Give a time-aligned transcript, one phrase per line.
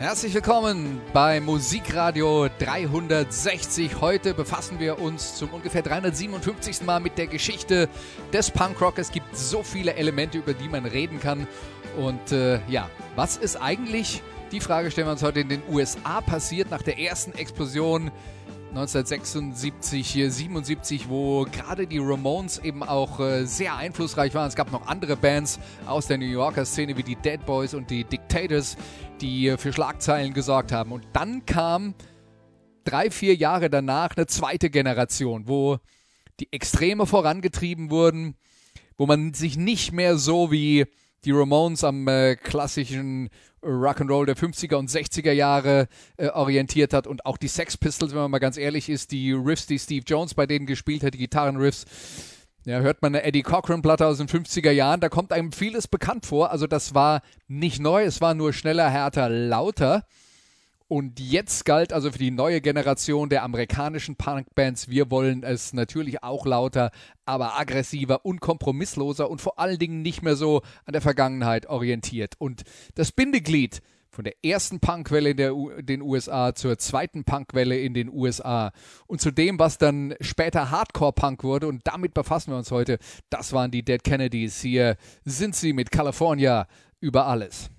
[0.00, 4.00] Herzlich willkommen bei Musikradio 360.
[4.00, 6.86] Heute befassen wir uns zum ungefähr 357.
[6.86, 7.86] Mal mit der Geschichte
[8.32, 8.98] des Punkrock.
[8.98, 11.46] Es gibt so viele Elemente, über die man reden kann.
[11.98, 16.22] Und äh, ja, was ist eigentlich, die Frage stellen wir uns heute in den USA
[16.22, 18.10] passiert nach der ersten Explosion
[18.70, 24.46] 1976, 77, wo gerade die Ramones eben auch äh, sehr einflussreich waren.
[24.46, 27.90] Es gab noch andere Bands aus der New Yorker Szene wie die Dead Boys und
[27.90, 28.76] die Dictators,
[29.20, 30.92] die äh, für Schlagzeilen gesorgt haben.
[30.92, 31.94] Und dann kam
[32.84, 35.78] drei, vier Jahre danach eine zweite Generation, wo
[36.40, 38.34] die Extreme vorangetrieben wurden,
[38.96, 40.86] wo man sich nicht mehr so wie
[41.24, 43.28] die Ramones am äh, klassischen
[43.62, 48.20] Rock'n'Roll der 50er und 60er Jahre äh, orientiert hat und auch die Sex Pistols, wenn
[48.20, 51.18] man mal ganz ehrlich ist, die Riffs, die Steve Jones bei denen gespielt hat, die
[51.18, 51.84] Gitarrenriffs.
[52.66, 55.88] Ja, hört man eine Eddie Cochran Platte aus den 50er Jahren, da kommt einem vieles
[55.88, 56.50] bekannt vor.
[56.50, 60.04] Also das war nicht neu, es war nur schneller, härter, lauter.
[60.86, 66.22] Und jetzt galt also für die neue Generation der amerikanischen Punkbands, wir wollen es natürlich
[66.22, 66.90] auch lauter,
[67.24, 72.34] aber aggressiver und kompromissloser und vor allen Dingen nicht mehr so an der Vergangenheit orientiert.
[72.38, 77.78] Und das Bindeglied von der ersten Punkwelle in der U den USA zur zweiten Punkwelle
[77.78, 78.72] in den USA
[79.06, 81.68] und zu dem, was dann später Hardcore-Punk wurde.
[81.68, 82.98] Und damit befassen wir uns heute.
[83.30, 84.60] Das waren die Dead Kennedys.
[84.60, 86.66] Hier sind sie mit California
[87.00, 87.70] über alles.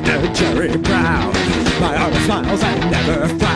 [0.00, 1.34] Governor Jerry Brown.
[1.78, 3.51] My heart smiles and never frowns.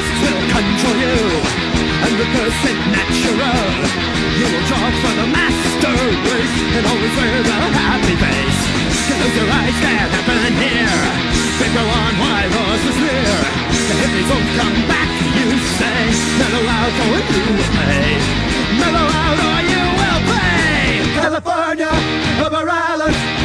[0.00, 1.18] Separatists will control you,
[2.00, 3.68] hundred percent natural.
[4.40, 5.92] You will talk for the master
[6.24, 8.60] race and always wear a happy face.
[9.12, 11.04] Close your eyes, can't happen here.
[11.60, 13.36] Figure on why was this near.
[13.88, 16.00] The hippies won't come back, you say.
[16.40, 18.08] Mellow out or you will pay.
[18.80, 20.80] Mellow out or you will pay.
[21.20, 21.92] California,
[22.40, 23.39] over Alice.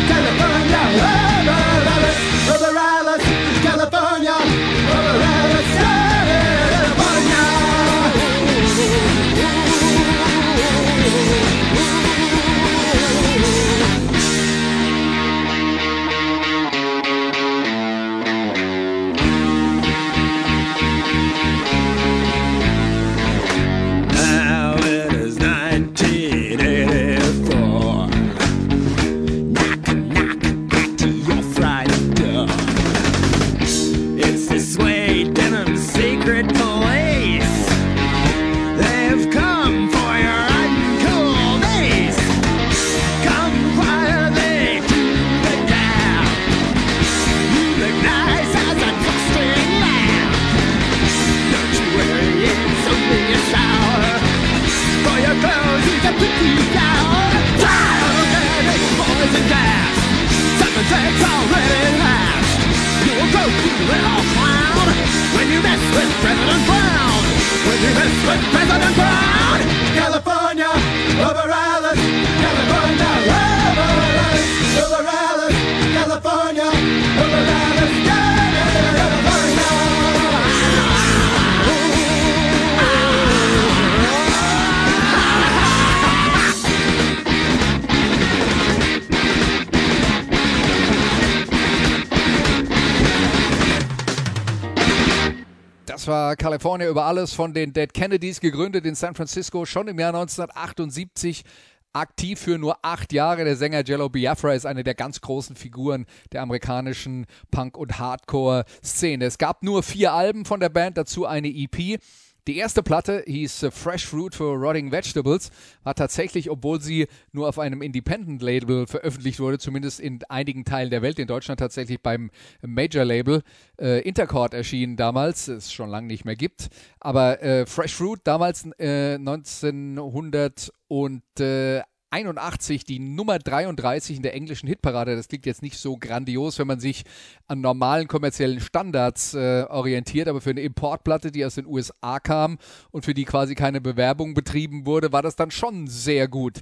[96.56, 101.44] California über alles von den Dead Kennedys, gegründet in San Francisco schon im Jahr 1978
[101.92, 103.44] aktiv für nur acht Jahre.
[103.44, 109.26] Der Sänger Jello Biafra ist eine der ganz großen Figuren der amerikanischen Punk- und Hardcore-Szene.
[109.26, 112.00] Es gab nur vier Alben von der Band, dazu eine EP.
[112.48, 115.50] Die erste Platte hieß äh, Fresh Fruit for Rotting Vegetables,
[115.84, 121.02] war tatsächlich, obwohl sie nur auf einem Independent-Label veröffentlicht wurde, zumindest in einigen Teilen der
[121.02, 122.30] Welt, in Deutschland tatsächlich beim
[122.62, 123.42] Major-Label,
[123.82, 126.70] äh, Intercord erschienen damals, es schon lange nicht mehr gibt.
[127.00, 131.82] Aber äh, Fresh Fruit damals äh, 1900 und äh,
[132.16, 135.18] 81 die Nummer 33 in der englischen Hitparade.
[135.18, 137.04] Das klingt jetzt nicht so grandios, wenn man sich
[137.48, 142.58] an normalen kommerziellen Standards äh, orientiert, aber für eine Importplatte, die aus den USA kam
[142.92, 146.62] und für die quasi keine Bewerbung betrieben wurde, war das dann schon sehr gut.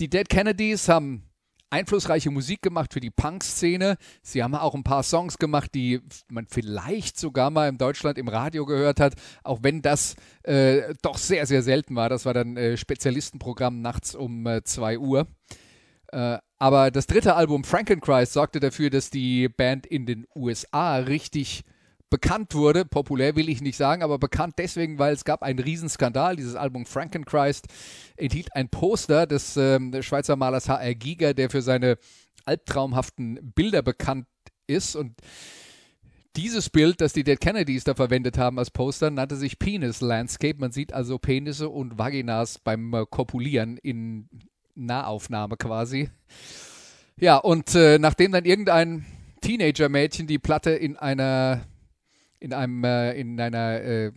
[0.00, 1.24] Die Dead Kennedys haben
[1.74, 3.96] einflussreiche Musik gemacht für die Punk-Szene.
[4.22, 6.00] Sie haben auch ein paar Songs gemacht, die
[6.30, 11.18] man vielleicht sogar mal in Deutschland im Radio gehört hat, auch wenn das äh, doch
[11.18, 12.08] sehr, sehr selten war.
[12.08, 15.26] Das war dann äh, Spezialistenprogramm nachts um 2 äh, Uhr.
[16.12, 21.64] Äh, aber das dritte Album Frankenchrist sorgte dafür, dass die Band in den USA richtig
[22.14, 26.36] bekannt wurde, populär will ich nicht sagen, aber bekannt deswegen, weil es gab einen Riesenskandal.
[26.36, 27.66] Dieses Album Frankenchrist
[28.16, 30.94] enthielt ein Poster des, ähm, Schweizer Malers H.R.
[30.94, 31.98] Giger, der für seine
[32.44, 34.28] albtraumhaften Bilder bekannt
[34.68, 35.16] ist und
[36.36, 40.60] dieses Bild, das die Dead Kennedys da verwendet haben als Poster, nannte sich Penis Landscape.
[40.60, 44.28] Man sieht also Penisse und Vaginas beim äh, Kopulieren in
[44.76, 46.10] Nahaufnahme quasi.
[47.18, 49.04] Ja, und äh, nachdem dann irgendein
[49.40, 51.62] Teenager-Mädchen die Platte in einer
[52.44, 54.12] in einem äh, in einer äh,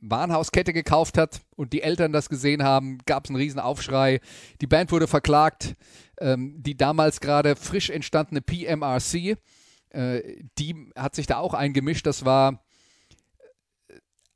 [0.00, 4.20] Warenhauskette gekauft hat und die Eltern das gesehen haben, gab es einen riesen Aufschrei.
[4.60, 5.74] Die Band wurde verklagt.
[6.20, 9.36] Ähm, die damals gerade frisch entstandene PMRC,
[9.90, 10.22] äh,
[10.58, 12.06] die hat sich da auch eingemischt.
[12.06, 12.63] Das war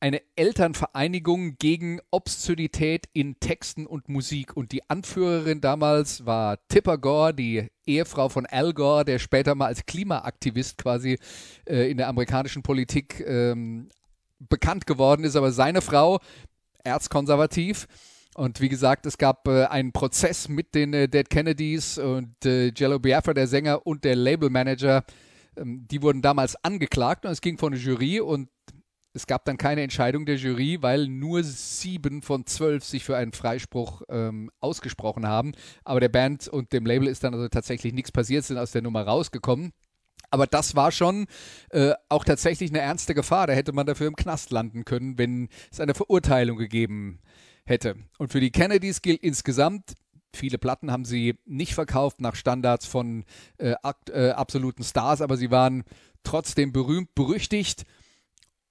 [0.01, 4.57] eine Elternvereinigung gegen Obszönität in Texten und Musik.
[4.57, 9.67] Und die Anführerin damals war Tipper Gore, die Ehefrau von Al Gore, der später mal
[9.67, 11.19] als Klimaaktivist quasi
[11.69, 13.89] äh, in der amerikanischen Politik ähm,
[14.39, 15.37] bekannt geworden ist.
[15.37, 16.21] Aber seine Frau,
[16.85, 17.87] erzkonservativ,
[18.39, 22.69] und wie gesagt, es gab äh, einen Prozess mit den äh, Dead Kennedys und äh,
[22.69, 25.03] Jello Biafra, der Sänger und der Labelmanager.
[25.57, 28.49] Ähm, die wurden damals angeklagt und es ging vor eine Jury und
[29.19, 33.33] es gab dann keine Entscheidung der Jury, weil nur sieben von zwölf sich für einen
[33.33, 35.53] Freispruch ähm, ausgesprochen haben.
[35.83, 38.83] Aber der Band und dem Label ist dann also tatsächlich nichts passiert, sind aus der
[38.83, 39.73] Nummer rausgekommen.
[40.31, 41.27] Aber das war schon
[41.71, 43.49] äh, auch tatsächlich eine ernste Gefahr.
[43.49, 47.19] Da hätte man dafür im Knast landen können, wenn es eine Verurteilung gegeben
[47.65, 47.97] hätte.
[48.19, 49.95] Und für die Kennedys gilt insgesamt,
[50.33, 53.25] viele Platten haben sie nicht verkauft nach Standards von
[53.57, 53.75] äh,
[54.13, 55.83] äh, absoluten Stars, aber sie waren
[56.23, 57.85] trotzdem berühmt, berüchtigt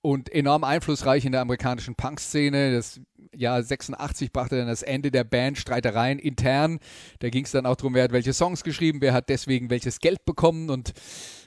[0.07, 2.71] und enorm einflussreich in der amerikanischen Punk-Szene.
[2.71, 3.01] Das
[3.35, 6.79] Jahr 86 brachte dann das Ende der Band, Streitereien intern.
[7.19, 9.99] Da ging es dann auch darum, wer hat welche Songs geschrieben, wer hat deswegen welches
[9.99, 10.93] Geld bekommen und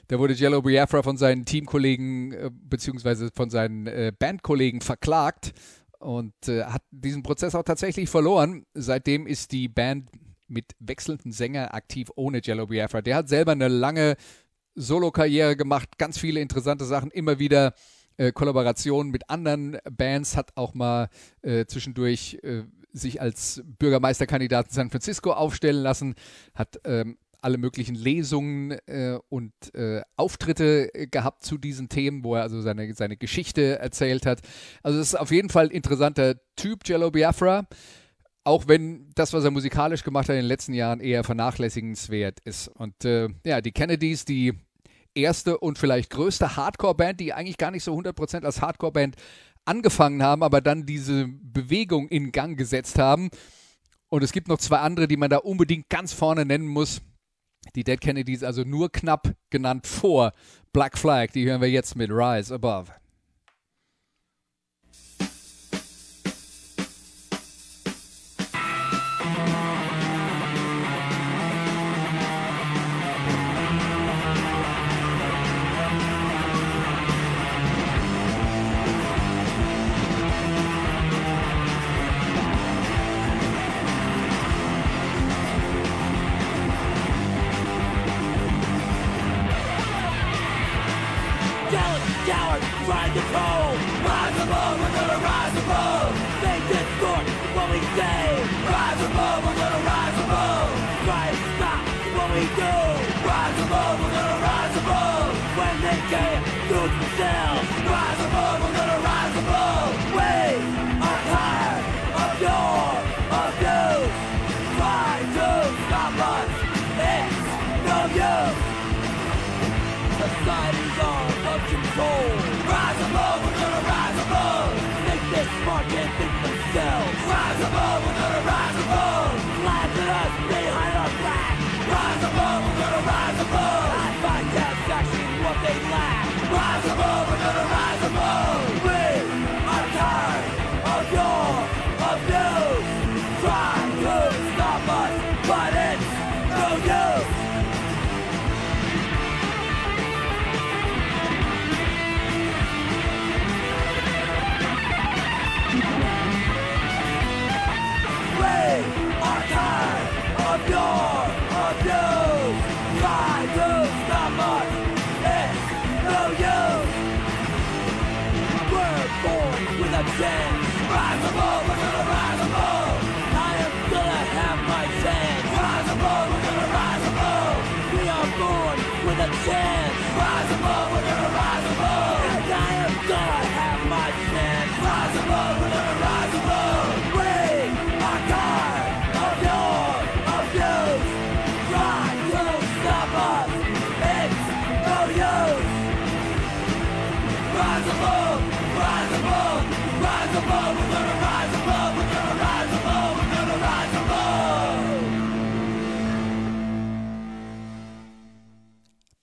[0.09, 5.53] da wurde Jello Biafra von seinen Teamkollegen äh, beziehungsweise von seinen äh, Bandkollegen verklagt
[5.97, 8.67] und äh, hat diesen Prozess auch tatsächlich verloren.
[8.75, 10.07] Seitdem ist die Band
[10.47, 13.01] mit wechselnden Sängern aktiv ohne Jello Biafra.
[13.01, 14.17] Der hat selber eine lange
[14.75, 17.73] Solo-Karriere gemacht, ganz viele interessante Sachen, immer wieder
[18.21, 21.09] äh, Kollaborationen mit anderen Bands, hat auch mal
[21.41, 22.63] äh, zwischendurch äh,
[22.93, 26.15] sich als Bürgermeisterkandidat in San Francisco aufstellen lassen,
[26.53, 32.35] hat ähm, alle möglichen Lesungen äh, und äh, Auftritte äh, gehabt zu diesen Themen, wo
[32.35, 34.41] er also seine, seine Geschichte erzählt hat.
[34.83, 37.65] Also es ist auf jeden Fall ein interessanter Typ, Jello Biafra,
[38.43, 42.67] auch wenn das, was er musikalisch gemacht hat in den letzten Jahren, eher vernachlässigenswert ist.
[42.67, 44.53] Und äh, ja, die Kennedys, die
[45.15, 49.15] erste und vielleicht größte Hardcore-Band, die eigentlich gar nicht so 100% als Hardcore-Band
[49.65, 53.29] angefangen haben, aber dann diese Bewegung in Gang gesetzt haben.
[54.09, 57.01] Und es gibt noch zwei andere, die man da unbedingt ganz vorne nennen muss.
[57.75, 60.33] Die Dead Kennedys, also nur knapp genannt vor
[60.73, 62.91] Black Flag, die hören wir jetzt mit Rise Above.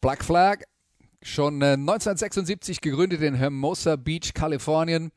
[0.00, 0.62] Black Flag,
[1.22, 5.10] schon äh, 1976 gegründet in Hermosa Beach, Kalifornien,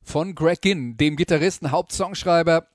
[0.00, 2.68] von Greg Ginn, dem Gitarristen, Hauptsongschreiber.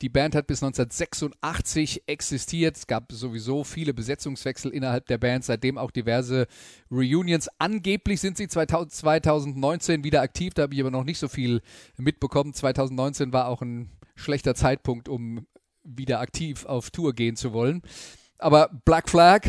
[0.00, 2.76] Die Band hat bis 1986 existiert.
[2.76, 6.48] Es gab sowieso viele Besetzungswechsel innerhalb der Band, seitdem auch diverse
[6.90, 7.48] Reunions.
[7.60, 11.62] Angeblich sind sie 2000, 2019 wieder aktiv, da habe ich aber noch nicht so viel
[11.96, 12.52] mitbekommen.
[12.52, 15.46] 2019 war auch ein schlechter Zeitpunkt, um
[15.84, 17.82] wieder aktiv auf Tour gehen zu wollen.
[18.42, 19.42] Aber Black Flag,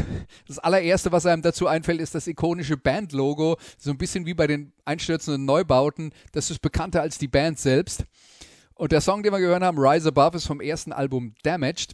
[0.48, 3.58] das allererste, was einem dazu einfällt, ist das ikonische Bandlogo.
[3.78, 6.14] So ein bisschen wie bei den einstürzenden Neubauten.
[6.32, 8.06] Das ist bekannter als die Band selbst.
[8.76, 11.94] Und der Song, den wir gehört haben, Rise Above, ist vom ersten Album Damaged.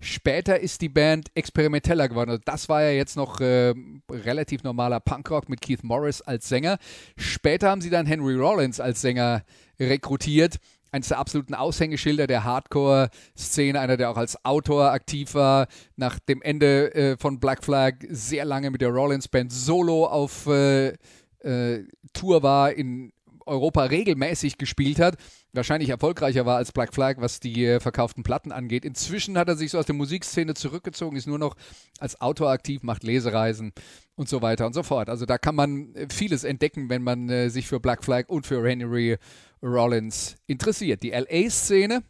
[0.00, 2.30] Später ist die Band experimenteller geworden.
[2.30, 3.72] Also das war ja jetzt noch äh,
[4.10, 6.78] relativ normaler Punkrock mit Keith Morris als Sänger.
[7.16, 9.44] Später haben sie dann Henry Rollins als Sänger
[9.78, 10.56] rekrutiert.
[10.92, 15.66] Eines der absoluten Aushängeschilder der Hardcore-Szene, einer, der auch als Autor aktiv war.
[15.96, 20.46] Nach dem Ende äh, von Black Flag sehr lange mit der Rollins Band solo auf
[20.46, 20.92] äh,
[21.40, 23.12] äh, Tour war, in
[23.46, 25.16] Europa regelmäßig gespielt hat,
[25.52, 28.84] wahrscheinlich erfolgreicher war als Black Flag, was die äh, verkauften Platten angeht.
[28.84, 31.54] Inzwischen hat er sich so aus der Musikszene zurückgezogen, ist nur noch
[31.98, 33.72] als Autor aktiv, macht Lesereisen
[34.14, 35.08] und so weiter und so fort.
[35.08, 38.46] Also da kann man äh, vieles entdecken, wenn man äh, sich für Black Flag und
[38.46, 39.18] für Henry
[39.62, 41.02] Rollins interessiert.
[41.02, 42.02] Die LA-Szene,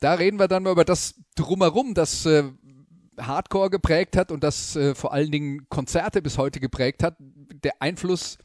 [0.00, 2.28] da reden wir dann mal über das Drumherum, das
[3.18, 7.16] Hardcore geprägt hat und das vor allen Dingen Konzerte bis heute geprägt hat.
[7.18, 8.36] Der Einfluss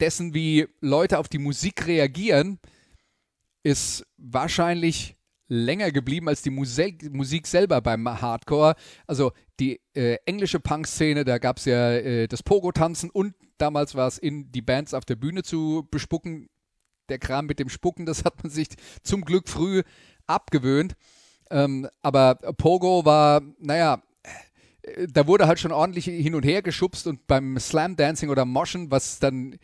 [0.00, 2.58] dessen, wie Leute auf die Musik reagieren,
[3.62, 5.16] ist wahrscheinlich
[5.48, 8.74] länger geblieben als die Muse Musik selber beim Hardcore.
[9.06, 14.08] Also die äh, englische Punk-Szene, da gab es ja äh, das Pogo-Tanzen und damals war
[14.08, 16.48] es in die Bands auf der Bühne zu bespucken.
[17.10, 18.68] Der Kram mit dem Spucken, das hat man sich
[19.02, 19.82] zum Glück früh
[20.26, 20.94] abgewöhnt.
[21.50, 24.02] Ähm, aber Pogo war, naja,
[24.82, 28.46] äh, da wurde halt schon ordentlich hin und her geschubst und beim Slam Dancing oder
[28.46, 29.56] Moschen, was dann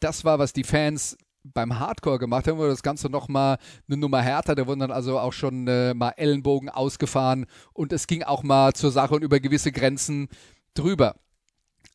[0.00, 4.22] das war, was die Fans beim Hardcore gemacht haben, wurde das Ganze nochmal eine Nummer
[4.22, 4.54] härter.
[4.54, 8.74] Da wurden dann also auch schon äh, mal Ellenbogen ausgefahren und es ging auch mal
[8.74, 10.28] zur Sache und über gewisse Grenzen
[10.74, 11.16] drüber.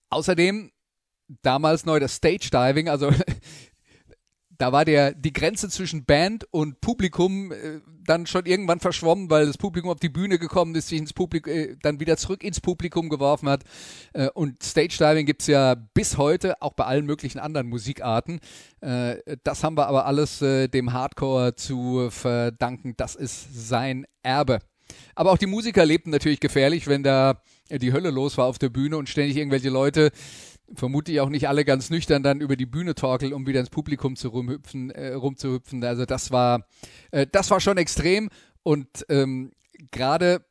[0.10, 0.72] Außerdem
[1.42, 3.12] damals neu das Stage Diving, also
[4.58, 9.46] da war der, die Grenze zwischen Band und Publikum äh, dann schon irgendwann verschwommen, weil
[9.46, 12.62] das Publikum auf die Bühne gekommen ist, sich ins Publikum, äh, dann wieder zurück ins
[12.62, 13.64] Publikum geworfen hat.
[14.14, 18.40] Äh, und Stage Diving gibt's ja bis heute, auch bei allen möglichen anderen Musikarten.
[18.82, 22.94] Äh, das haben wir aber alles äh, dem Hardcore zu verdanken.
[22.98, 24.60] Das ist sein Erbe.
[25.16, 28.70] Aber auch die Musiker lebten natürlich gefährlich, wenn da die Hölle los war auf der
[28.70, 30.12] Bühne und ständig irgendwelche Leute
[30.76, 34.16] vermutlich auch nicht alle ganz nüchtern dann über die Bühne torkeln, um wieder ins Publikum
[34.16, 35.84] zu rumhüpfen, äh, rumzuhüpfen.
[35.84, 36.66] Also das war,
[37.12, 38.30] äh, das war schon extrem
[38.64, 39.52] und ähm,
[39.92, 40.46] gerade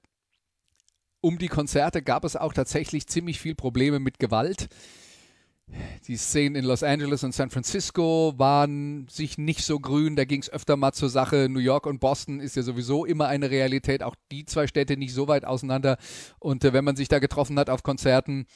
[1.20, 4.68] um die Konzerte gab es auch tatsächlich ziemlich viel Probleme mit Gewalt.
[6.06, 10.42] Die Szenen in Los Angeles und San Francisco waren sich nicht so grün, da ging
[10.42, 11.48] es öfter mal zur Sache.
[11.48, 15.14] New York und Boston ist ja sowieso immer eine Realität, auch die zwei Städte nicht
[15.14, 15.96] so weit auseinander.
[16.40, 18.46] Und äh, wenn man sich da getroffen hat auf Konzerten,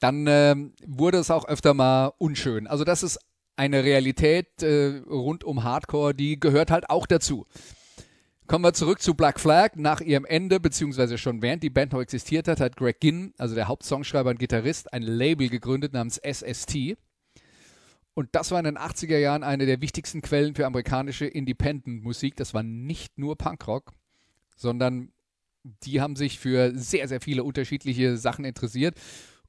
[0.00, 0.54] dann äh,
[0.86, 2.66] wurde es auch öfter mal unschön.
[2.66, 3.18] Also das ist
[3.56, 7.46] eine Realität äh, rund um Hardcore, die gehört halt auch dazu.
[8.46, 9.76] Kommen wir zurück zu Black Flag.
[9.76, 13.54] Nach ihrem Ende, beziehungsweise schon während die Band noch existiert hat, hat Greg Ginn, also
[13.54, 16.96] der Hauptsongschreiber und Gitarrist, ein Label gegründet namens SST.
[18.14, 22.36] Und das war in den 80er Jahren eine der wichtigsten Quellen für amerikanische Independent-Musik.
[22.36, 23.92] Das war nicht nur Punkrock,
[24.56, 25.12] sondern
[25.82, 28.96] die haben sich für sehr, sehr viele unterschiedliche Sachen interessiert.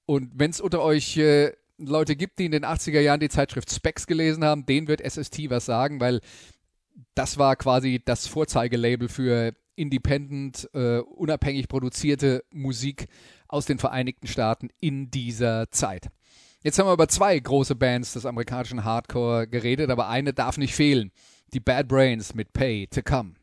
[0.10, 3.72] Und wenn es unter euch äh, Leute gibt, die in den 80er Jahren die Zeitschrift
[3.72, 6.20] Specs gelesen haben, denen wird SST was sagen, weil
[7.14, 13.06] das war quasi das Vorzeigelabel für independent, äh, unabhängig produzierte Musik
[13.48, 16.08] aus den Vereinigten Staaten in dieser Zeit.
[16.64, 20.74] Jetzt haben wir über zwei große Bands des amerikanischen Hardcore geredet, aber eine darf nicht
[20.74, 21.12] fehlen.
[21.54, 23.34] Die Bad Brains mit Pay to Come.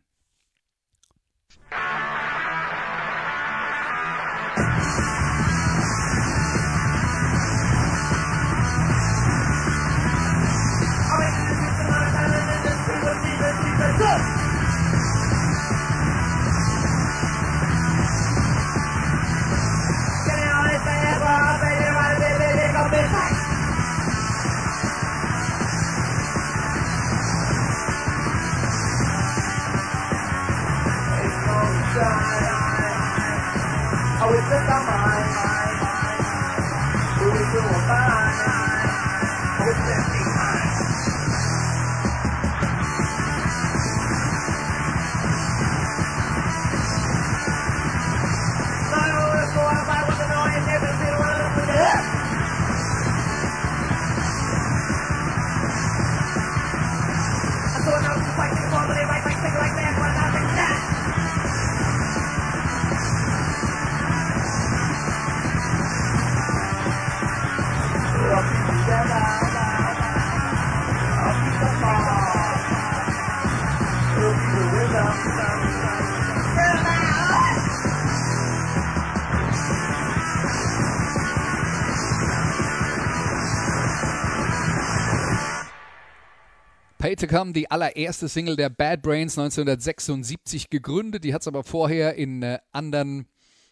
[87.16, 91.24] To Come, die allererste Single der Bad Brains 1976 gegründet.
[91.24, 93.26] Die hat es aber vorher in äh, anderen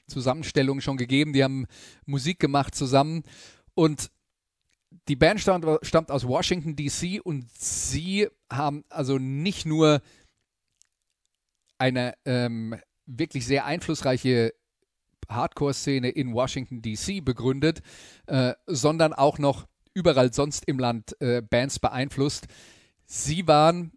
[0.06, 1.32] Zusammenstellungen schon gegeben.
[1.32, 1.66] Die haben
[2.06, 3.22] Musik gemacht zusammen.
[3.74, 4.10] Und
[5.08, 7.20] die Band stammt, stammt aus Washington, D.C.
[7.20, 10.00] und sie haben also nicht nur
[11.78, 12.76] eine ähm,
[13.06, 14.54] wirklich sehr einflussreiche
[15.28, 17.20] Hardcore-Szene in Washington, D.C.
[17.20, 17.82] begründet,
[18.26, 22.46] äh, sondern auch noch überall sonst im Land äh, Bands beeinflusst.
[23.16, 23.92] Sie waren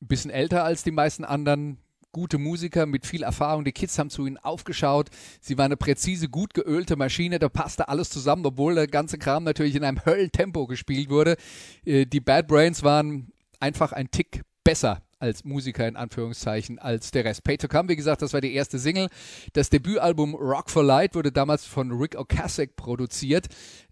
[0.00, 1.78] ein bisschen älter als die meisten anderen,
[2.12, 3.64] gute Musiker mit viel Erfahrung.
[3.64, 5.10] Die Kids haben zu ihnen aufgeschaut.
[5.40, 7.40] Sie war eine präzise, gut geölte Maschine.
[7.40, 11.36] Da passte alles zusammen, obwohl der ganze Kram natürlich in einem Höllentempo gespielt wurde.
[11.84, 17.24] Äh, die Bad Brains waren einfach ein Tick besser als Musiker in Anführungszeichen als der
[17.24, 17.44] Rest.
[17.44, 19.08] Pay to Come, wie gesagt, das war die erste Single.
[19.52, 23.46] Das Debütalbum Rock for Light wurde damals von Rick Ocasek produziert,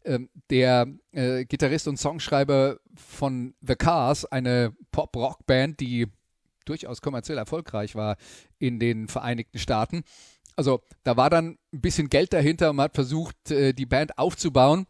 [0.05, 6.09] ähm, der äh, Gitarrist und Songschreiber von The Cars, eine Pop-Rock-Band, die
[6.65, 8.17] durchaus kommerziell erfolgreich war
[8.59, 10.03] in den Vereinigten Staaten.
[10.57, 14.19] Also da war dann ein bisschen Geld dahinter und man hat versucht, äh, die Band
[14.19, 14.87] aufzubauen.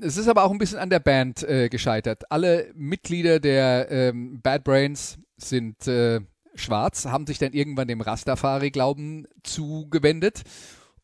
[0.00, 2.30] Es ist aber auch ein bisschen an der Band äh, gescheitert.
[2.30, 6.20] Alle Mitglieder der ähm, Bad Brains sind äh,
[6.54, 10.42] schwarz, haben sich dann irgendwann dem Rastafari-Glauben zugewendet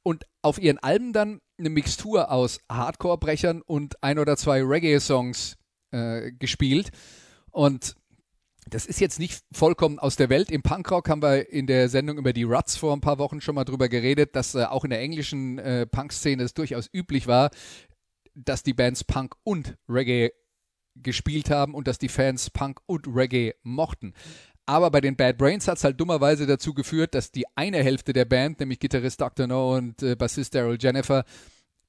[0.03, 5.57] und auf ihren Alben dann eine Mixtur aus Hardcore-Brechern und ein oder zwei Reggae-Songs
[5.91, 6.91] äh, gespielt.
[7.51, 7.97] Und
[8.71, 10.51] das ist jetzt nicht vollkommen aus der Welt.
[10.51, 13.55] Im Punkrock haben wir in der Sendung über die Ruts vor ein paar Wochen schon
[13.55, 17.51] mal drüber geredet, dass äh, auch in der englischen äh, Punk-Szene es durchaus üblich war,
[18.35, 20.31] dass die Bands Punk und Reggae
[21.03, 24.15] gespielt haben und dass die Fans Punk und Reggae mochten.
[24.67, 28.13] Aber bei den Bad Brains hat es halt dummerweise dazu geführt, dass die eine Hälfte
[28.13, 29.47] der Band, nämlich Gitarrist Dr.
[29.47, 31.25] No und äh, Bassist Daryl Jennifer,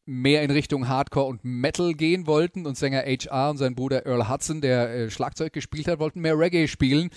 [0.05, 4.29] mehr in Richtung Hardcore und Metal gehen wollten und Sänger HR und sein Bruder Earl
[4.29, 7.09] Hudson, der äh, Schlagzeug gespielt hat, wollten mehr Reggae spielen.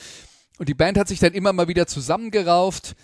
[0.59, 2.95] Und die Band hat sich dann immer mal wieder zusammengerauft,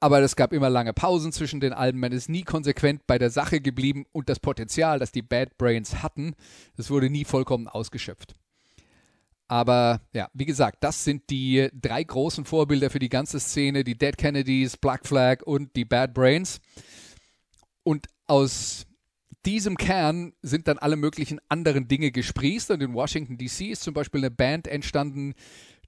[0.00, 2.00] aber es gab immer lange Pausen zwischen den Alben.
[2.00, 6.02] Man ist nie konsequent bei der Sache geblieben und das Potenzial, das die Bad Brains
[6.02, 6.34] hatten,
[6.76, 8.34] das wurde nie vollkommen ausgeschöpft.
[9.50, 13.98] Aber ja, wie gesagt, das sind die drei großen Vorbilder für die ganze Szene, die
[13.98, 16.60] Dead Kennedys, Black Flag und die Bad Brains.
[17.82, 18.86] Und aus
[19.44, 22.70] diesem Kern sind dann alle möglichen anderen Dinge gesprießt.
[22.70, 25.34] Und in Washington DC ist zum Beispiel eine Band entstanden,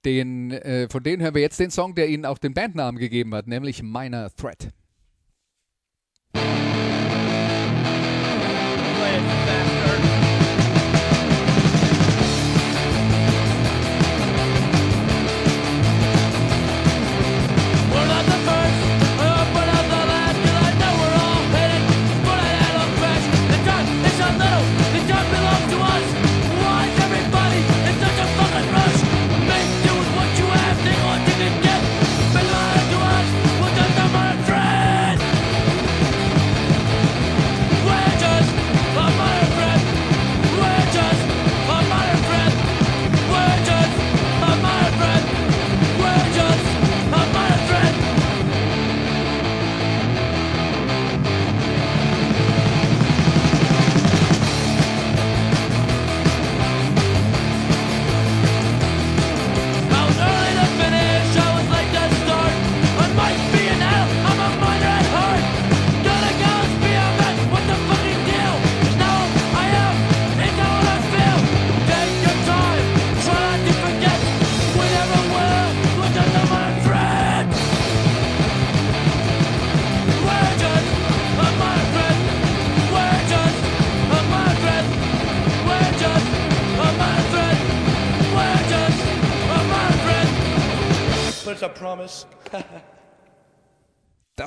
[0.04, 3.34] den, äh, von denen hören wir jetzt den Song, der ihnen auch den Bandnamen gegeben
[3.34, 4.72] hat, nämlich Minor Threat.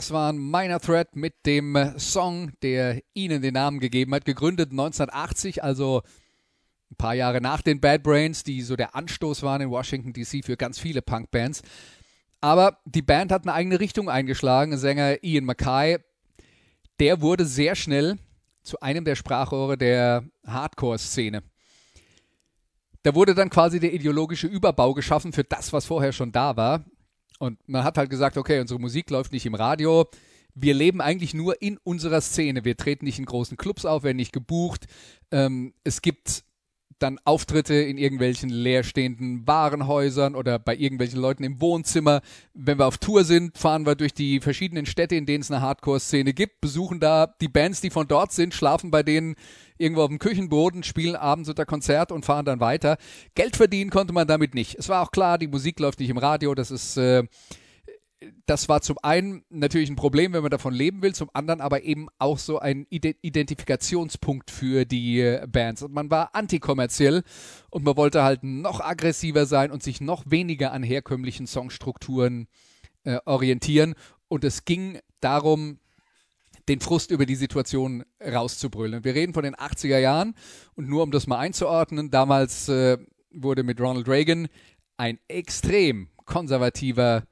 [0.05, 4.23] Das war ein Minor Threat mit dem äh, Song, der ihnen den Namen gegeben hat.
[4.23, 6.03] Gegründet 1980, also
[6.91, 10.45] ein paar Jahre nach den Bad Brains, die so der Anstoß waren in Washington DC
[10.45, 11.63] für ganz viele Punkbands.
[12.39, 14.77] Aber die Band hat eine eigene Richtung eingeschlagen.
[14.77, 15.97] Sänger Ian Mackay,
[16.99, 18.19] der wurde sehr schnell
[18.61, 21.41] zu einem der Sprachrohre der Hardcore-Szene.
[23.01, 26.85] Da wurde dann quasi der ideologische Überbau geschaffen für das, was vorher schon da war.
[27.39, 30.07] Und man hat halt gesagt, okay, unsere Musik läuft nicht im Radio.
[30.53, 32.63] Wir leben eigentlich nur in unserer Szene.
[32.63, 34.85] Wir treten nicht in großen Clubs auf, werden nicht gebucht.
[35.31, 36.44] Ähm, es gibt
[36.99, 42.21] dann Auftritte in irgendwelchen leerstehenden Warenhäusern oder bei irgendwelchen Leuten im Wohnzimmer.
[42.53, 45.61] Wenn wir auf Tour sind, fahren wir durch die verschiedenen Städte, in denen es eine
[45.61, 49.35] Hardcore-Szene gibt, besuchen da die Bands, die von dort sind, schlafen bei denen
[49.77, 52.97] irgendwo auf dem Küchenboden, spielen abends unter Konzert und fahren dann weiter.
[53.35, 54.75] Geld verdienen konnte man damit nicht.
[54.75, 57.23] Es war auch klar, die Musik läuft nicht im Radio, das ist äh,
[58.45, 61.83] das war zum einen natürlich ein Problem, wenn man davon leben will, zum anderen aber
[61.83, 65.83] eben auch so ein Identifikationspunkt für die Bands.
[65.83, 67.23] Und man war antikommerziell
[67.69, 72.47] und man wollte halt noch aggressiver sein und sich noch weniger an herkömmlichen Songstrukturen
[73.03, 73.95] äh, orientieren.
[74.27, 75.79] Und es ging darum,
[76.67, 79.03] den Frust über die Situation rauszubrüllen.
[79.03, 80.35] Wir reden von den 80er Jahren
[80.73, 82.97] und nur um das mal einzuordnen, damals äh,
[83.31, 84.47] wurde mit Ronald Reagan
[84.97, 87.23] ein extrem konservativer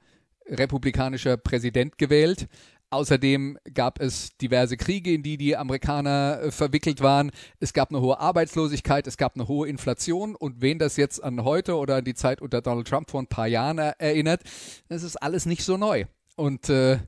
[0.47, 2.47] republikanischer Präsident gewählt.
[2.89, 7.31] Außerdem gab es diverse Kriege, in die die Amerikaner äh, verwickelt waren.
[7.59, 10.35] Es gab eine hohe Arbeitslosigkeit, es gab eine hohe Inflation.
[10.35, 13.27] Und wen das jetzt an heute oder an die Zeit unter Donald Trump vor ein
[13.27, 14.43] paar Jahren erinnert,
[14.89, 16.05] das ist alles nicht so neu.
[16.35, 16.99] Und äh,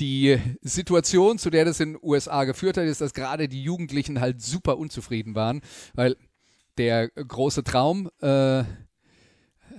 [0.00, 4.20] die Situation, zu der das in den USA geführt hat, ist, dass gerade die Jugendlichen
[4.20, 5.60] halt super unzufrieden waren,
[5.92, 6.16] weil
[6.78, 8.64] der große Traum, äh,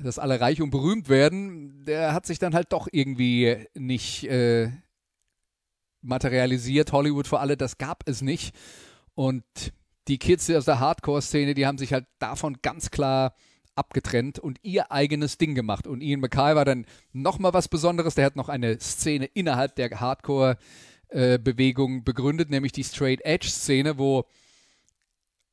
[0.04, 4.70] dass alle reich und berühmt werden, der hat sich dann halt doch irgendwie nicht äh,
[6.02, 6.92] materialisiert.
[6.92, 8.56] Hollywood für alle, das gab es nicht.
[9.16, 9.44] Und
[10.08, 13.36] die Kids aus der Hardcore-Szene, die haben sich halt davon ganz klar
[13.76, 15.88] abgetrennt und ihr eigenes Ding gemacht.
[15.88, 18.16] Und Ian McKay war dann nochmal was Besonderes.
[18.16, 24.26] Der hat noch eine Szene innerhalb der Hardcore-Bewegung äh, begründet, nämlich die Straight Edge-Szene, wo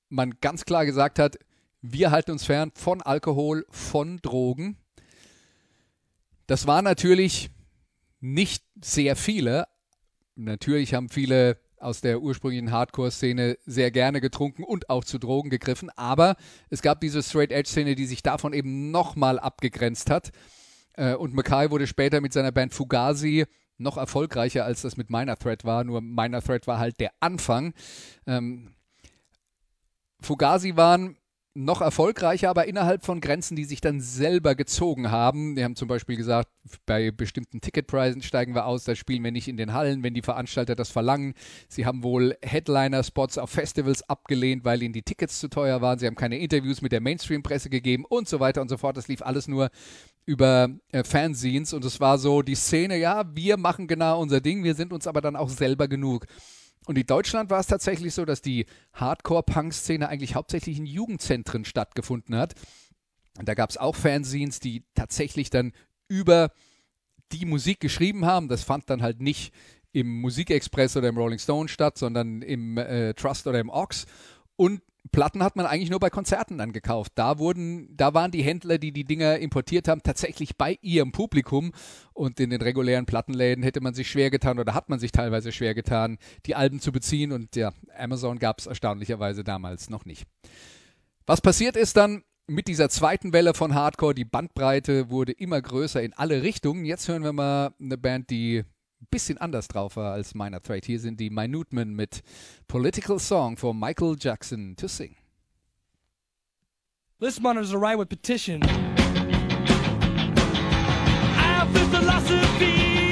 [0.09, 1.39] man ganz klar gesagt hat,
[1.83, 4.77] wir halten uns fern von Alkohol, von Drogen.
[6.47, 7.51] Das war natürlich
[8.21, 9.67] nicht sehr viele.
[10.35, 15.91] Natürlich haben viele aus der ursprünglichen Hardcore-Szene sehr gerne getrunken und auch zu Drogen gegriffen.
[15.97, 16.37] Aber
[16.71, 20.33] es gab diese Straight-Edge-Szene, die sich davon eben nochmal abgegrenzt hat.
[20.95, 23.47] Äh, und Mackay wurde später mit seiner Band Fugazi
[23.79, 25.85] noch erfolgreicher, als das mit Minor Threat war.
[25.85, 27.75] Nur Minor Threat war halt der Anfang.
[28.27, 28.75] Ähm,
[30.21, 31.17] Fugazi waren
[31.57, 35.57] noch erfolgreicher, aber innerhalb von Grenzen, die sich dann selber gezogen haben.
[35.57, 36.49] Die haben zum Beispiel gesagt,
[36.85, 40.23] bei bestimmten Ticketpreisen steigen wir aus, da spielen wir nicht in den Hallen, wenn die
[40.23, 41.35] Veranstalter das verlangen.
[41.69, 45.99] Sie haben wohl Headliner-Spots auf Festivals abgelehnt, weil ihnen die Tickets zu teuer waren.
[45.99, 48.97] Sie haben keine Interviews mit der Mainstream-Presse gegeben und so weiter und so fort.
[48.97, 49.71] Das lief alles nur
[50.27, 54.65] über äh, Fanzines und es war so die Szene, ja, wir machen genau unser Ding,
[54.65, 56.27] wir sind uns aber dann auch selber genug.
[56.87, 62.37] Und in Deutschland war es tatsächlich so, dass die Hardcore-Punk-Szene eigentlich hauptsächlich in Jugendzentren stattgefunden
[62.37, 62.55] hat.
[63.39, 65.73] Und da gab es auch Fanzines, die tatsächlich dann
[66.09, 66.53] über
[67.33, 68.49] die Musik geschrieben haben.
[68.49, 69.53] Das fand dann halt nicht
[69.93, 74.07] im Musikexpress oder im Rolling Stone statt, sondern im äh, Trust oder im Ox.
[74.55, 74.81] Und
[75.13, 77.13] Platten hat man eigentlich nur bei Konzerten dann gekauft.
[77.15, 81.73] Da wurden, da waren die Händler, die die Dinger importiert haben, tatsächlich bei ihrem Publikum.
[82.13, 85.53] Und in den regulären Plattenläden hätte man sich schwer getan oder hat man sich teilweise
[85.53, 87.33] schwer getan, die Alben zu beziehen.
[87.33, 90.25] Und ja, Amazon gab es erstaunlicherweise damals noch nicht.
[91.27, 96.03] Was passiert ist dann mit dieser zweiten Welle von Hardcore, die Bandbreite wurde immer größer
[96.03, 96.85] in alle Richtungen.
[96.85, 98.65] Jetzt hören wir mal eine Band, die
[99.11, 100.85] bisschen anders drauf war als Minor Threat.
[100.85, 102.23] Hier sind die Minutemen mit
[102.69, 105.17] Political Song for Michael Jackson to sing.
[107.19, 108.61] List monitors are right with petition.
[111.37, 113.11] Have philosophy.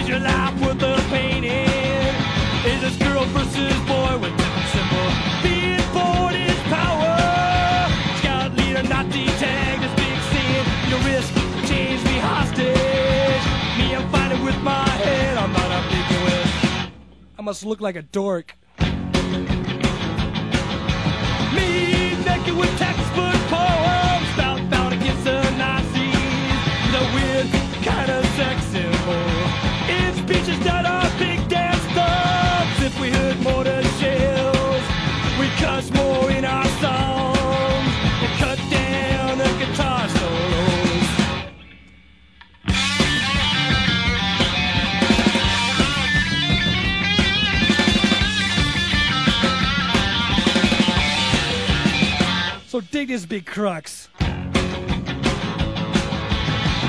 [0.00, 1.66] Is your life worth the painting?
[2.64, 3.93] Is this girl versus boy
[17.44, 18.56] must look like a dork.
[18.80, 18.88] Me
[22.24, 22.78] naked with
[53.14, 54.08] this big crux.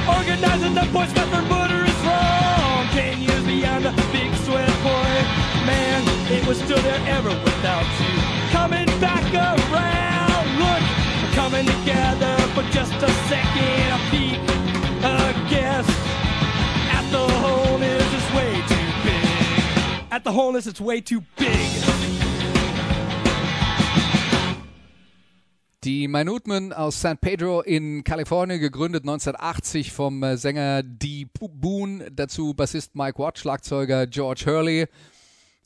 [0.10, 2.88] Organizing the boys, Bedford Butter is wrong.
[2.98, 5.12] Ten years beyond the big sweat boy.
[5.70, 8.14] Man, it was still there ever without you.
[8.50, 10.46] Coming back around.
[10.58, 10.84] Look,
[11.22, 13.86] we're coming together for just a second.
[13.94, 14.42] A peek,
[15.06, 15.88] a guess.
[16.90, 20.12] At the wholeness, it's way too big.
[20.12, 21.75] At the wholeness, it's way too big.
[25.86, 32.56] Die Minutemen aus San Pedro in Kalifornien, gegründet 1980 vom äh, Sänger Dee Boone, dazu
[32.56, 34.88] Bassist Mike Watt, Schlagzeuger George Hurley.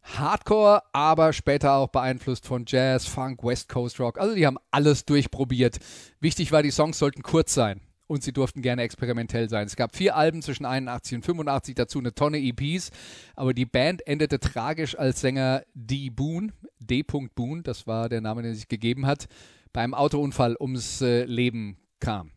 [0.03, 4.19] Hardcore, aber später auch beeinflusst von Jazz, Funk, West Coast Rock.
[4.19, 5.77] Also die haben alles durchprobiert.
[6.19, 9.67] Wichtig war, die Songs sollten kurz sein und sie durften gerne experimentell sein.
[9.67, 12.91] Es gab vier Alben zwischen 81 und 85, dazu eine Tonne EPs,
[13.37, 16.09] aber die Band endete tragisch als Sänger D.
[16.09, 17.03] Boone, D.
[17.03, 19.29] Boone, das war der Name, den sich gegeben hat,
[19.73, 22.31] beim Autounfall ums äh, Leben kam.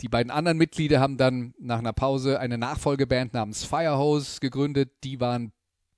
[0.00, 4.90] Die beiden anderen Mitglieder haben dann nach einer Pause eine Nachfolgeband namens Firehose gegründet.
[5.04, 5.52] Die waren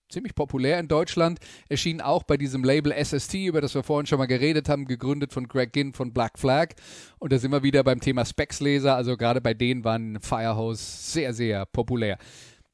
[0.08, 4.18] ziemlich populär in Deutschland, erschienen auch bei diesem Label SST, über das wir vorhin schon
[4.18, 6.74] mal geredet haben, gegründet von Greg Ginn von Black Flag.
[7.18, 8.94] Und da sind wir wieder beim Thema Specs-Leser.
[8.94, 12.18] Also gerade bei denen waren Firehose sehr, sehr populär.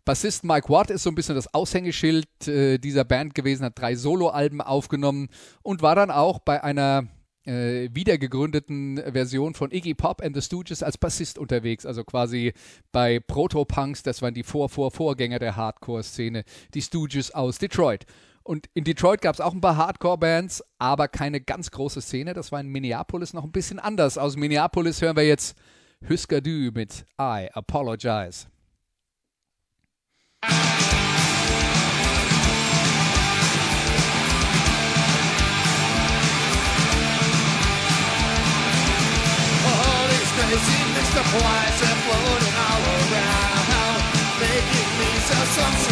[0.05, 3.94] Bassist Mike Watt ist so ein bisschen das Aushängeschild äh, dieser Band gewesen, hat drei
[3.94, 5.28] Soloalben aufgenommen
[5.62, 7.07] und war dann auch bei einer
[7.44, 12.52] äh, wiedergegründeten Version von Iggy Pop and the Stooges als Bassist unterwegs, also quasi
[12.92, 18.07] bei Proto-Punks, das waren die Vor-Vor-Vorgänger der Hardcore-Szene, die Stooges aus Detroit.
[18.44, 22.35] Und in Detroit gab es auch ein paar Hardcore-Bands, aber keine ganz große Szene.
[22.35, 24.18] Das war in Minneapolis noch ein bisschen anders.
[24.18, 25.57] Aus Minneapolis hören wir jetzt
[26.09, 28.46] Husker Du mit I Apologize.
[40.53, 41.23] You see Mr.
[41.33, 44.03] Poison floating all around,
[44.38, 45.91] making me so some.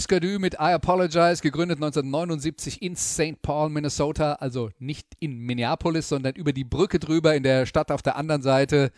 [0.00, 3.42] Husker Du mit I Apologize, gegründet 1979 in St.
[3.42, 8.00] Paul, Minnesota, also nicht in Minneapolis, sondern über die Brücke drüber in der Stadt auf
[8.00, 8.92] der anderen Seite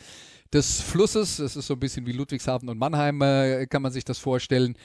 [0.53, 1.38] des Flusses.
[1.38, 4.77] Das ist so ein bisschen wie Ludwigshafen und Mannheim, äh, kann man sich das vorstellen.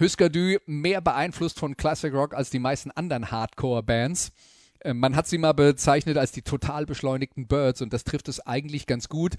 [0.00, 4.32] Husker Du mehr beeinflusst von Classic Rock als die meisten anderen Hardcore-Bands.
[4.80, 8.40] Äh, Man hat sie mal bezeichnet als die total beschleunigten Birds und das trifft es
[8.40, 9.34] eigentlich ganz gut.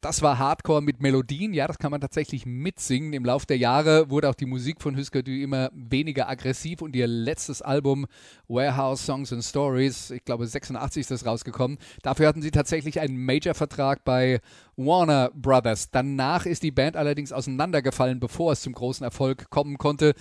[0.00, 3.12] Das war Hardcore mit Melodien, ja, das kann man tatsächlich mitsingen.
[3.12, 6.94] Im Laufe der Jahre wurde auch die Musik von Husker Du immer weniger aggressiv und
[6.94, 8.06] ihr letztes Album
[8.46, 11.78] Warehouse Songs and Stories, ich glaube 86 ist das rausgekommen.
[12.02, 14.38] Dafür hatten sie tatsächlich einen Major-Vertrag bei
[14.76, 15.90] Warner Brothers.
[15.90, 20.14] Danach ist die Band allerdings auseinandergefallen, bevor es zum großen Erfolg kommen konnte.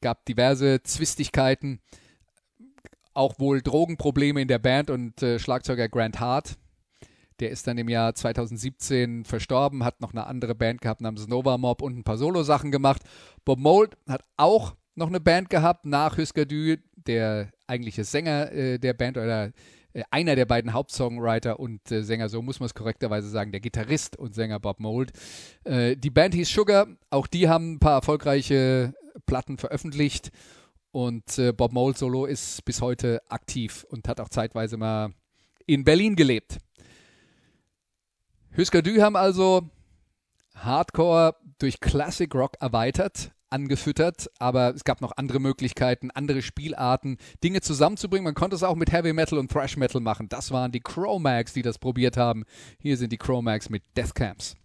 [0.00, 1.80] Gab diverse Zwistigkeiten
[3.14, 6.56] auch wohl Drogenprobleme in der Band und äh, Schlagzeuger Grant Hart,
[7.40, 11.58] der ist dann im Jahr 2017 verstorben, hat noch eine andere Band gehabt namens Nova
[11.58, 13.02] Mob und ein paar Solo-Sachen gemacht.
[13.44, 18.78] Bob Mould hat auch noch eine Band gehabt nach Husker Du, der eigentliche Sänger äh,
[18.78, 19.52] der Band oder
[19.92, 23.60] äh, einer der beiden Hauptsongwriter und äh, Sänger, so muss man es korrekterweise sagen, der
[23.60, 25.12] Gitarrist und Sänger Bob Mould.
[25.64, 28.94] Äh, die Band hieß Sugar, auch die haben ein paar erfolgreiche
[29.26, 30.30] Platten veröffentlicht
[30.92, 35.12] und äh, Bob Mould Solo ist bis heute aktiv und hat auch zeitweise mal
[35.66, 36.58] in Berlin gelebt.
[38.56, 39.70] Husker Du haben also
[40.54, 47.62] Hardcore durch Classic Rock erweitert, angefüttert, aber es gab noch andere Möglichkeiten, andere Spielarten, Dinge
[47.62, 48.24] zusammenzubringen.
[48.24, 50.28] Man konnte es auch mit Heavy Metal und Thrash Metal machen.
[50.28, 52.44] Das waren die Chromags, die das probiert haben.
[52.78, 54.56] Hier sind die Chromags mit Death Camps.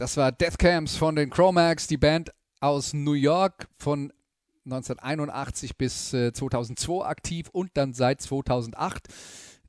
[0.00, 4.10] Das war Death Camps von den Chromax, die Band aus New York von
[4.64, 9.08] 1981 bis äh, 2002 aktiv und dann seit 2008.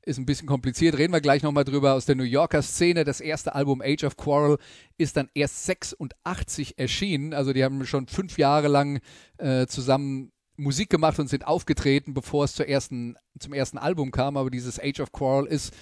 [0.00, 3.04] Ist ein bisschen kompliziert, reden wir gleich nochmal drüber aus der New Yorker Szene.
[3.04, 4.56] Das erste Album Age of Quarrel
[4.96, 7.34] ist dann erst 86 erschienen.
[7.34, 9.00] Also die haben schon fünf Jahre lang
[9.36, 14.38] äh, zusammen Musik gemacht und sind aufgetreten, bevor es ersten, zum ersten Album kam.
[14.38, 15.74] Aber dieses Age of Quarrel ist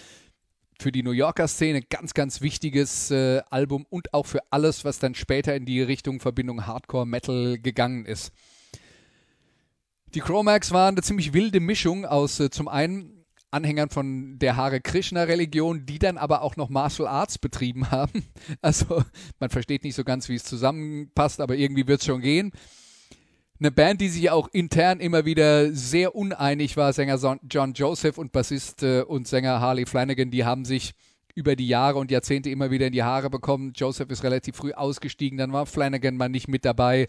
[0.81, 4.99] für die New Yorker Szene ganz, ganz wichtiges äh, Album und auch für alles, was
[4.99, 8.33] dann später in die Richtung Verbindung Hardcore Metal gegangen ist.
[10.15, 14.81] Die Chromax waren eine ziemlich wilde Mischung aus äh, zum einen Anhängern von der Hare
[14.81, 18.25] Krishna Religion, die dann aber auch noch Martial Arts betrieben haben.
[18.63, 19.05] Also
[19.39, 22.53] man versteht nicht so ganz, wie es zusammenpasst, aber irgendwie wird es schon gehen.
[23.61, 28.33] Eine Band, die sich auch intern immer wieder sehr uneinig war, Sänger John Joseph und
[28.33, 30.95] Bassist äh, und Sänger Harley Flanagan, die haben sich
[31.35, 33.73] über die Jahre und Jahrzehnte immer wieder in die Haare bekommen.
[33.77, 37.07] Joseph ist relativ früh ausgestiegen, dann war Flanagan mal nicht mit dabei.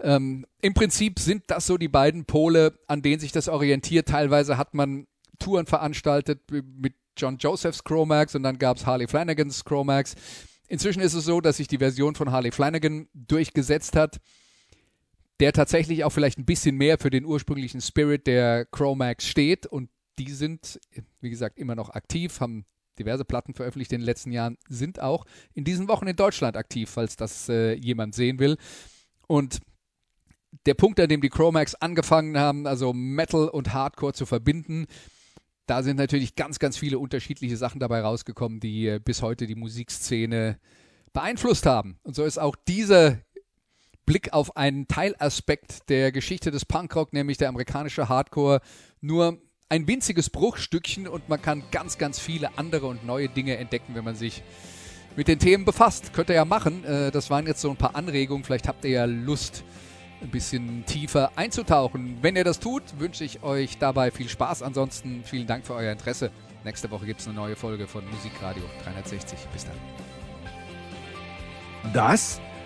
[0.00, 4.08] Ähm, Im Prinzip sind das so die beiden Pole, an denen sich das orientiert.
[4.08, 5.06] Teilweise hat man
[5.38, 10.14] Touren veranstaltet mit John Josephs Chromax und dann gab es Harley Flanagans Chromax.
[10.66, 14.18] Inzwischen ist es so, dass sich die Version von Harley Flanagan durchgesetzt hat,
[15.40, 19.90] der tatsächlich auch vielleicht ein bisschen mehr für den ursprünglichen Spirit der Chromax steht und
[20.18, 20.80] die sind,
[21.20, 22.66] wie gesagt, immer noch aktiv, haben
[22.98, 26.88] diverse Platten veröffentlicht in den letzten Jahren, sind auch in diesen Wochen in Deutschland aktiv,
[26.90, 28.56] falls das äh, jemand sehen will.
[29.26, 29.60] Und
[30.66, 34.86] der Punkt, an dem die Chromax angefangen haben, also Metal und Hardcore zu verbinden,
[35.66, 39.54] da sind natürlich ganz, ganz viele unterschiedliche Sachen dabei rausgekommen, die äh, bis heute die
[39.54, 40.60] Musikszene
[41.12, 41.98] beeinflusst haben.
[42.02, 43.18] Und so ist auch dieser
[44.06, 48.60] Blick auf einen Teilaspekt der Geschichte des Punkrock, nämlich der amerikanische Hardcore,
[49.00, 49.38] nur
[49.68, 54.04] ein winziges Bruchstückchen und man kann ganz, ganz viele andere und neue Dinge entdecken, wenn
[54.04, 54.42] man sich
[55.16, 56.12] mit den Themen befasst.
[56.12, 56.84] Könnt ihr ja machen.
[56.84, 58.44] Äh, Das waren jetzt so ein paar Anregungen.
[58.44, 59.64] Vielleicht habt ihr ja Lust,
[60.20, 62.18] ein bisschen tiefer einzutauchen.
[62.22, 64.62] Wenn ihr das tut, wünsche ich euch dabei viel Spaß.
[64.62, 66.30] Ansonsten vielen Dank für euer Interesse.
[66.64, 69.38] Nächste Woche gibt es eine neue Folge von Musikradio 360.
[69.52, 69.76] Bis dann.
[71.92, 72.40] Das